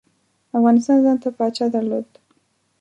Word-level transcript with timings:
افغانستان 0.57 0.97
ځانته 1.05 1.29
پاچا 1.37 1.65
درلود. 1.75 2.07